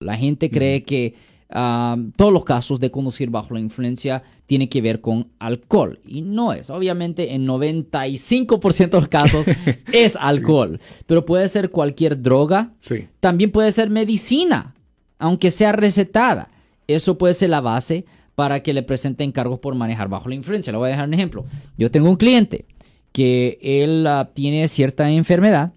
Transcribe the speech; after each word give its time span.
La 0.00 0.16
gente 0.16 0.48
cree 0.48 0.84
que 0.84 1.16
ah, 1.50 1.96
todos 2.14 2.32
los 2.32 2.44
casos 2.44 2.78
de 2.78 2.92
conducir 2.92 3.30
bajo 3.30 3.52
la 3.52 3.58
influencia 3.58 4.22
tienen 4.46 4.68
que 4.68 4.80
ver 4.80 5.00
con 5.00 5.26
alcohol 5.40 5.98
y 6.06 6.22
no 6.22 6.52
es. 6.52 6.70
Obviamente 6.70 7.34
en 7.34 7.48
95% 7.48 8.90
de 8.90 9.00
los 9.00 9.08
casos 9.08 9.44
es 9.92 10.14
alcohol, 10.14 10.78
pero 11.06 11.24
puede 11.24 11.48
ser 11.48 11.70
cualquier 11.70 12.22
droga. 12.22 12.70
Sí. 12.78 13.08
También 13.18 13.50
puede 13.50 13.72
ser 13.72 13.90
medicina, 13.90 14.76
aunque 15.18 15.50
sea 15.50 15.72
recetada. 15.72 16.48
Eso 16.86 17.18
puede 17.18 17.34
ser 17.34 17.50
la 17.50 17.60
base 17.60 18.04
para 18.36 18.62
que 18.62 18.72
le 18.72 18.84
presenten 18.84 19.32
cargos 19.32 19.58
por 19.58 19.74
manejar 19.74 20.08
bajo 20.08 20.28
la 20.28 20.36
influencia. 20.36 20.72
Le 20.72 20.78
voy 20.78 20.86
a 20.86 20.90
dejar 20.92 21.08
un 21.08 21.14
ejemplo. 21.14 21.44
Yo 21.76 21.90
tengo 21.90 22.08
un 22.08 22.16
cliente 22.16 22.66
que 23.10 23.58
él 23.60 24.06
ah, 24.06 24.30
tiene 24.32 24.68
cierta 24.68 25.10
enfermedad 25.10 25.72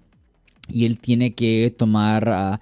y 0.70 0.86
él 0.86 1.00
tiene 1.00 1.34
que 1.34 1.74
tomar 1.76 2.30
ah, 2.30 2.62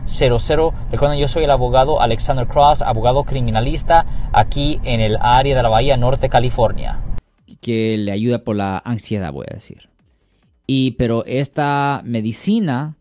1-800-530-1800. 0.11 0.73
Recuerden, 0.91 1.19
yo 1.19 1.27
soy 1.27 1.43
el 1.43 1.51
abogado 1.51 2.01
Alexander 2.01 2.47
Cross, 2.47 2.81
abogado 2.81 3.23
criminalista 3.23 4.05
aquí 4.33 4.79
en 4.83 4.99
el 4.99 5.17
área 5.19 5.55
de 5.55 5.63
la 5.63 5.69
Bahía 5.69 5.97
Norte, 5.97 6.29
California. 6.29 6.99
que 7.61 7.95
le 7.97 8.11
ayuda 8.11 8.43
por 8.43 8.55
la 8.55 8.81
ansiedad, 8.83 9.31
voy 9.31 9.45
a 9.49 9.53
decir. 9.53 9.89
Y 10.65 10.91
pero 10.91 11.25
esta 11.25 12.01
medicina 12.03 12.95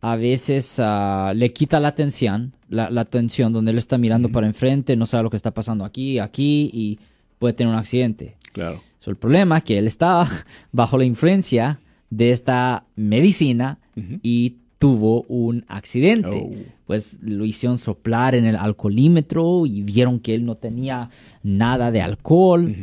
a 0.00 0.16
veces 0.16 0.80
ah, 0.82 1.32
le 1.34 1.52
quita 1.52 1.80
la 1.80 1.88
atención, 1.88 2.52
la, 2.68 2.88
la 2.90 3.02
atención 3.02 3.52
donde 3.52 3.72
él 3.72 3.78
está 3.78 3.98
mirando 3.98 4.30
para 4.30 4.46
enfrente, 4.46 4.96
no 4.96 5.04
sabe 5.06 5.24
lo 5.24 5.30
que 5.30 5.36
está 5.36 5.50
pasando 5.50 5.84
aquí, 5.84 6.18
aquí 6.18 6.70
y 6.72 6.98
puede 7.38 7.54
tener 7.54 7.72
un 7.72 7.78
accidente. 7.78 8.36
Claro. 8.52 8.80
So, 9.00 9.10
el 9.10 9.16
problema 9.16 9.58
es 9.58 9.64
que 9.64 9.78
él 9.78 9.86
estaba 9.86 10.28
bajo 10.72 10.98
la 10.98 11.04
influencia 11.04 11.80
de 12.10 12.30
esta 12.30 12.84
medicina 12.94 13.78
y 14.22 14.56
tuvo 14.78 15.22
un 15.28 15.64
accidente. 15.68 16.28
Oh. 16.28 16.54
Pues 16.86 17.18
lo 17.22 17.44
hicieron 17.44 17.78
soplar 17.78 18.34
en 18.34 18.44
el 18.44 18.56
alcoholímetro 18.56 19.66
y 19.66 19.82
vieron 19.82 20.20
que 20.20 20.34
él 20.34 20.44
no 20.44 20.56
tenía 20.56 21.10
nada 21.42 21.90
de 21.90 22.02
alcohol. 22.02 22.74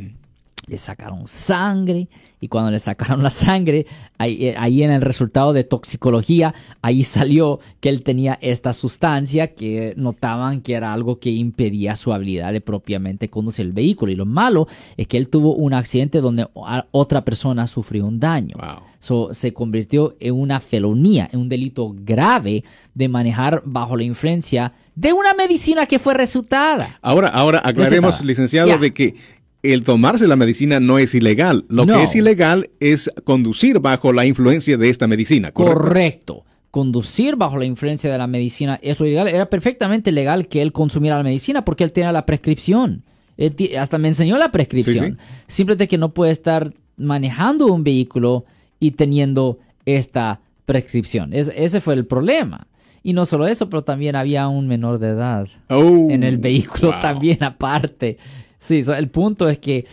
Le 0.65 0.77
sacaron 0.77 1.27
sangre 1.27 2.07
y 2.43 2.49
cuando 2.49 2.71
le 2.71 2.79
sacaron 2.79 3.23
la 3.23 3.29
sangre, 3.29 3.85
ahí, 4.17 4.47
eh, 4.47 4.55
ahí 4.57 4.83
en 4.83 4.91
el 4.91 5.01
resultado 5.01 5.53
de 5.53 5.63
toxicología, 5.63 6.53
ahí 6.81 7.05
salió 7.05 7.61
que 7.79 7.87
él 7.87 8.03
tenía 8.03 8.37
esta 8.41 8.73
sustancia 8.73 9.53
que 9.53 9.93
notaban 9.95 10.59
que 10.59 10.73
era 10.73 10.91
algo 10.91 11.19
que 11.19 11.29
impedía 11.29 11.95
su 11.95 12.11
habilidad 12.11 12.51
de 12.51 12.59
propiamente 12.59 13.29
conducir 13.29 13.65
el 13.65 13.71
vehículo. 13.71 14.11
Y 14.11 14.15
lo 14.15 14.25
malo 14.25 14.67
es 14.97 15.07
que 15.07 15.15
él 15.15 15.29
tuvo 15.29 15.55
un 15.55 15.73
accidente 15.73 16.19
donde 16.19 16.45
otra 16.91 17.23
persona 17.23 17.65
sufrió 17.67 18.05
un 18.05 18.19
daño. 18.19 18.57
Wow. 18.59 18.93
So, 18.99 19.33
se 19.33 19.53
convirtió 19.53 20.15
en 20.19 20.33
una 20.33 20.61
felonía, 20.61 21.29
en 21.31 21.41
un 21.41 21.49
delito 21.49 21.93
grave 21.93 22.63
de 22.93 23.09
manejar 23.09 23.61
bajo 23.65 23.97
la 23.97 24.03
influencia 24.03 24.73
de 24.95 25.11
una 25.11 25.33
medicina 25.33 25.85
que 25.87 25.99
fue 25.99 26.13
resultada. 26.13 26.99
Ahora, 27.01 27.27
ahora 27.29 27.61
aclaremos, 27.63 28.23
licenciado, 28.23 28.77
de 28.77 28.93
que 28.93 29.15
el 29.63 29.83
tomarse 29.83 30.27
la 30.27 30.35
medicina 30.35 30.79
no 30.79 30.99
es 30.99 31.15
ilegal. 31.15 31.65
Lo 31.69 31.85
No. 31.85 31.95
que 31.97 32.03
es 32.03 32.15
ilegal 32.15 32.69
es 32.79 33.09
conducir 33.23 33.79
bajo 33.79 34.11
la 34.13 34.25
influencia 34.25 34.77
de 34.77 34.89
esta 34.89 35.07
medicina. 35.07 35.51
¿correcto? 35.51 35.81
Correcto. 35.83 36.45
Conducir 36.69 37.35
bajo 37.35 37.57
la 37.57 37.65
influencia 37.65 38.11
de 38.11 38.17
la 38.17 38.27
medicina 38.27 38.79
es 38.81 38.99
lo 38.99 39.05
ilegal. 39.05 39.27
Era 39.27 39.49
perfectamente 39.49 40.11
legal 40.11 40.47
que 40.47 40.61
él 40.61 40.71
consumiera 40.71 41.17
la 41.17 41.23
medicina 41.23 41.63
porque 41.63 41.83
él 41.83 41.91
tenía 41.91 42.11
la 42.11 42.25
prescripción. 42.25 43.03
Él 43.37 43.55
hasta 43.79 43.97
me 43.97 44.07
enseñó 44.09 44.37
la 44.37 44.51
prescripción. 44.51 45.17
Simplemente 45.47 45.87
que 45.87 45.97
no 45.97 46.13
puede 46.13 46.31
estar 46.31 46.73
manejando 46.97 47.67
un 47.67 47.83
vehículo 47.83 48.45
y 48.79 48.91
teniendo 48.91 49.59
esta 49.85 50.41
prescripción. 50.65 51.33
Es- 51.33 51.51
ese 51.55 51.79
fue 51.81 51.93
el 51.93 52.05
problema. 52.05 52.67
Y 53.03 53.13
no 53.13 53.25
solo 53.25 53.47
eso, 53.47 53.69
pero 53.69 53.83
también 53.83 54.15
había 54.15 54.47
un 54.47 54.67
menor 54.67 54.97
de 54.97 55.09
edad 55.09 55.47
Oh, 55.69 56.07
en 56.09 56.23
el 56.23 56.37
vehículo 56.37 56.91
wow. 56.91 57.01
también 57.01 57.43
aparte. 57.43 58.17
Sí, 58.63 58.79
el 58.95 59.09
punto 59.09 59.49
es 59.49 59.59
que 59.59 59.85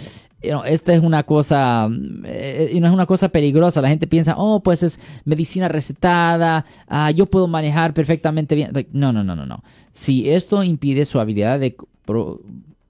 you 0.42 0.62
esta 0.64 0.94
es 0.94 1.02
una 1.02 1.24
cosa, 1.24 1.88
eh, 2.24 2.78
no 2.80 2.86
es 2.86 2.92
una 2.92 3.04
cosa 3.04 3.28
peligrosa. 3.28 3.82
La 3.82 3.88
gente 3.88 4.06
piensa, 4.06 4.36
oh, 4.38 4.60
pues 4.62 4.84
es 4.84 5.00
medicina 5.24 5.68
recetada, 5.68 6.64
ah, 6.86 7.10
yo 7.10 7.26
puedo 7.26 7.48
manejar 7.48 7.92
perfectamente 7.92 8.54
bien. 8.54 8.70
No, 8.92 9.12
no, 9.12 9.24
no, 9.24 9.34
no, 9.34 9.44
no. 9.44 9.64
Si 9.92 10.30
esto 10.30 10.62
impide 10.62 11.04
su 11.04 11.18
habilidad 11.18 11.58
de, 11.58 11.76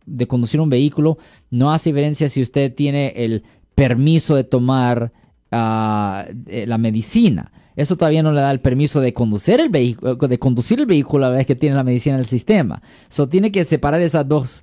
de 0.05 0.27
conducir 0.27 0.61
un 0.61 0.69
vehículo, 0.69 1.17
no 1.51 1.73
hace 1.73 1.89
diferencia 1.91 2.29
si 2.29 2.43
usted 2.43 2.75
tiene 2.75 3.15
el 3.17 3.43
permiso 3.75 4.37
de 4.37 4.45
tomar 4.45 5.13
ah, 5.51 6.27
eh, 6.47 6.67
la 6.67 6.77
medicina. 6.77 7.53
Eso 7.75 7.97
todavía 7.97 8.23
no 8.23 8.33
le 8.33 8.43
da 8.43 8.51
el 8.51 8.61
permiso 8.61 9.01
de 9.01 9.15
conducir 9.15 9.61
el 9.61 9.71
vehículo, 9.71 10.17
de 10.17 10.39
conducir 10.39 10.79
el 10.79 10.85
vehículo 10.85 11.25
a 11.25 11.31
la 11.31 11.37
vez 11.37 11.47
que 11.47 11.57
tiene 11.57 11.75
la 11.75 11.85
medicina 11.85 12.17
en 12.17 12.21
el 12.21 12.27
sistema. 12.27 12.83
So 13.09 13.31
tiene 13.31 13.51
que 13.51 13.65
separar 13.65 14.03
esas 14.03 14.29
dos 14.29 14.63